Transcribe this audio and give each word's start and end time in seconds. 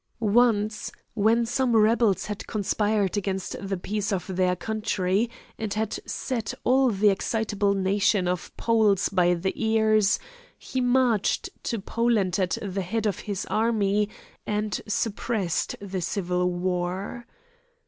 Once, 0.19 0.91
when 1.13 1.45
some 1.45 1.75
rebels 1.75 2.25
had 2.25 2.47
conspired 2.47 3.15
against 3.17 3.55
the 3.61 3.77
peace 3.77 4.11
of 4.11 4.35
their 4.35 4.55
country, 4.55 5.29
and 5.59 5.75
had 5.75 5.99
set 6.09 6.55
all 6.63 6.89
the 6.89 7.09
excitable 7.11 7.75
nation 7.75 8.27
of 8.27 8.51
Poles 8.57 9.09
by 9.09 9.35
the 9.35 9.53
ears, 9.63 10.17
he 10.57 10.81
marched 10.81 11.51
to 11.61 11.77
Poland 11.77 12.39
at 12.39 12.57
the 12.63 12.81
head 12.81 13.05
of 13.05 13.19
his 13.19 13.45
army, 13.45 14.09
and 14.47 14.81
suppressed 14.87 15.75
the 15.79 16.01
civil 16.01 16.49
war. 16.51 17.27